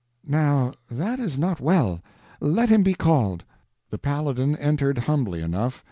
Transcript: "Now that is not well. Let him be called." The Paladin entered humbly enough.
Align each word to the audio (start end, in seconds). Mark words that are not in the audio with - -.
"Now 0.25 0.73
that 0.89 1.19
is 1.19 1.37
not 1.37 1.59
well. 1.59 2.01
Let 2.39 2.69
him 2.69 2.81
be 2.81 2.95
called." 2.95 3.43
The 3.91 3.99
Paladin 3.99 4.55
entered 4.55 4.97
humbly 4.97 5.43
enough. 5.43 5.79